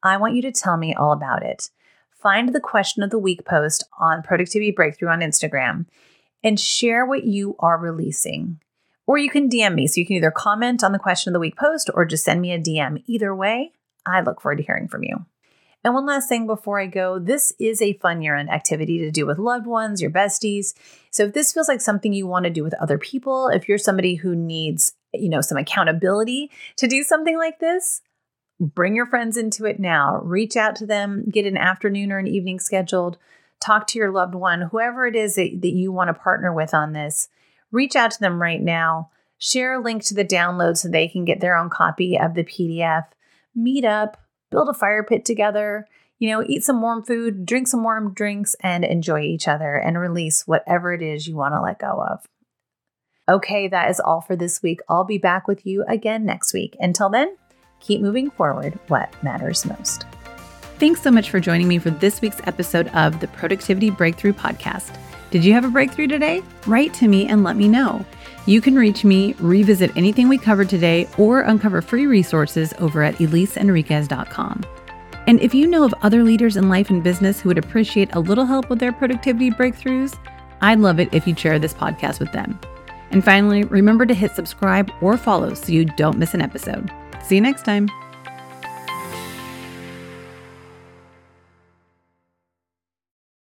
I 0.01 0.17
want 0.17 0.33
you 0.33 0.41
to 0.41 0.51
tell 0.51 0.75
me 0.77 0.95
all 0.95 1.11
about 1.11 1.43
it. 1.43 1.69
Find 2.11 2.49
the 2.49 2.59
question 2.59 3.03
of 3.03 3.11
the 3.11 3.19
week 3.19 3.45
post 3.45 3.83
on 3.99 4.23
Productivity 4.23 4.71
Breakthrough 4.71 5.09
on 5.09 5.19
Instagram 5.19 5.85
and 6.43 6.59
share 6.59 7.05
what 7.05 7.25
you 7.25 7.55
are 7.59 7.77
releasing. 7.77 8.59
Or 9.05 9.19
you 9.19 9.29
can 9.29 9.49
DM 9.49 9.75
me. 9.75 9.85
So 9.85 9.99
you 9.99 10.07
can 10.07 10.15
either 10.15 10.31
comment 10.31 10.83
on 10.83 10.93
the 10.93 10.99
question 10.99 11.29
of 11.29 11.33
the 11.33 11.39
week 11.39 11.57
post 11.57 11.91
or 11.93 12.05
just 12.05 12.23
send 12.23 12.41
me 12.41 12.53
a 12.53 12.59
DM. 12.59 13.03
Either 13.05 13.35
way, 13.35 13.73
I 14.05 14.21
look 14.21 14.41
forward 14.41 14.57
to 14.57 14.63
hearing 14.63 14.87
from 14.87 15.03
you. 15.03 15.25
And 15.83 15.93
one 15.93 16.05
last 16.05 16.29
thing 16.29 16.47
before 16.47 16.79
I 16.79 16.85
go 16.85 17.19
this 17.19 17.53
is 17.59 17.81
a 17.81 17.93
fun 17.93 18.21
year 18.21 18.35
end 18.35 18.49
activity 18.49 18.99
to 18.99 19.11
do 19.11 19.25
with 19.25 19.37
loved 19.37 19.65
ones, 19.65 20.01
your 20.01 20.11
besties. 20.11 20.73
So 21.11 21.25
if 21.25 21.33
this 21.33 21.51
feels 21.53 21.67
like 21.67 21.81
something 21.81 22.13
you 22.13 22.25
want 22.25 22.45
to 22.45 22.49
do 22.49 22.63
with 22.63 22.73
other 22.75 22.97
people, 22.97 23.49
if 23.49 23.67
you're 23.67 23.77
somebody 23.77 24.15
who 24.15 24.35
needs, 24.35 24.93
you 25.13 25.29
know, 25.29 25.41
some 25.41 25.57
accountability 25.57 26.51
to 26.77 26.87
do 26.87 27.03
something 27.03 27.37
like 27.37 27.59
this, 27.59 28.01
bring 28.59 28.95
your 28.95 29.05
friends 29.05 29.35
into 29.35 29.65
it 29.65 29.79
now. 29.79 30.21
Reach 30.23 30.55
out 30.55 30.75
to 30.77 30.85
them, 30.85 31.25
get 31.29 31.45
an 31.45 31.57
afternoon 31.57 32.11
or 32.11 32.17
an 32.17 32.27
evening 32.27 32.59
scheduled, 32.59 33.17
talk 33.59 33.87
to 33.87 33.99
your 33.99 34.11
loved 34.11 34.35
one, 34.35 34.61
whoever 34.61 35.05
it 35.05 35.15
is 35.15 35.35
that, 35.35 35.59
that 35.61 35.73
you 35.73 35.91
want 35.91 36.09
to 36.09 36.13
partner 36.13 36.53
with 36.53 36.73
on 36.73 36.93
this. 36.93 37.27
Reach 37.71 37.95
out 37.95 38.11
to 38.11 38.19
them 38.19 38.41
right 38.41 38.61
now. 38.61 39.09
Share 39.37 39.73
a 39.73 39.81
link 39.81 40.03
to 40.05 40.13
the 40.13 40.23
download 40.23 40.77
so 40.77 40.87
they 40.87 41.07
can 41.07 41.25
get 41.25 41.41
their 41.41 41.57
own 41.57 41.69
copy 41.69 42.17
of 42.17 42.33
the 42.33 42.43
PDF. 42.43 43.05
Meet 43.55 43.83
up, 43.83 44.22
build 44.53 44.69
a 44.69 44.73
fire 44.73 45.03
pit 45.03 45.25
together, 45.25 45.87
you 46.19 46.29
know, 46.29 46.43
eat 46.47 46.63
some 46.63 46.81
warm 46.81 47.03
food, 47.03 47.45
drink 47.45 47.67
some 47.67 47.83
warm 47.83 48.13
drinks, 48.13 48.55
and 48.61 48.85
enjoy 48.85 49.21
each 49.21 49.47
other 49.47 49.75
and 49.75 49.99
release 49.99 50.47
whatever 50.47 50.93
it 50.93 51.01
is 51.01 51.27
you 51.27 51.35
want 51.35 51.53
to 51.53 51.61
let 51.61 51.79
go 51.79 52.05
of. 52.09 52.25
Okay, 53.27 53.67
that 53.67 53.89
is 53.89 53.99
all 53.99 54.21
for 54.21 54.35
this 54.35 54.61
week. 54.61 54.79
I'll 54.87 55.05
be 55.05 55.17
back 55.17 55.47
with 55.47 55.65
you 55.65 55.83
again 55.87 56.25
next 56.25 56.53
week. 56.53 56.77
Until 56.79 57.09
then, 57.09 57.35
keep 57.79 57.99
moving 57.99 58.29
forward 58.29 58.77
what 58.87 59.11
matters 59.23 59.65
most. 59.65 60.05
Thanks 60.79 61.01
so 61.01 61.11
much 61.11 61.29
for 61.29 61.39
joining 61.39 61.67
me 61.67 61.77
for 61.77 61.89
this 61.89 62.21
week's 62.21 62.41
episode 62.45 62.89
of 62.89 63.19
the 63.19 63.27
Productivity 63.27 63.89
Breakthrough 63.89 64.33
Podcast. 64.33 64.97
Did 65.31 65.43
you 65.43 65.53
have 65.53 65.65
a 65.65 65.69
breakthrough 65.69 66.07
today? 66.07 66.43
Write 66.67 66.93
to 66.95 67.07
me 67.07 67.27
and 67.27 67.43
let 67.43 67.55
me 67.55 67.67
know. 67.67 68.05
You 68.45 68.59
can 68.59 68.75
reach 68.75 69.05
me, 69.05 69.33
revisit 69.39 69.95
anything 69.95 70.27
we 70.27 70.37
covered 70.37 70.69
today, 70.69 71.07
or 71.17 71.41
uncover 71.41 71.81
free 71.81 72.07
resources 72.07 72.73
over 72.79 73.01
at 73.01 73.15
EliseEnriquez.com. 73.15 74.63
And 75.27 75.39
if 75.39 75.53
you 75.53 75.67
know 75.67 75.85
of 75.85 75.93
other 76.01 76.23
leaders 76.23 76.57
in 76.57 76.67
life 76.67 76.89
and 76.89 77.01
business 77.01 77.39
who 77.39 77.49
would 77.49 77.57
appreciate 77.57 78.13
a 78.13 78.19
little 78.19 78.45
help 78.45 78.69
with 78.69 78.79
their 78.79 78.91
productivity 78.91 79.49
breakthroughs, 79.49 80.17
I'd 80.61 80.79
love 80.79 80.99
it 80.99 81.13
if 81.13 81.25
you'd 81.25 81.39
share 81.39 81.59
this 81.59 81.73
podcast 81.73 82.19
with 82.19 82.31
them. 82.33 82.59
And 83.11 83.23
finally, 83.23 83.63
remember 83.63 84.05
to 84.05 84.13
hit 84.13 84.35
subscribe 84.35 84.91
or 85.01 85.17
follow 85.17 85.53
so 85.53 85.71
you 85.71 85.85
don't 85.85 86.17
miss 86.17 86.33
an 86.33 86.41
episode. 86.41 86.91
See 87.23 87.35
you 87.35 87.41
next 87.41 87.63
time. 87.63 87.87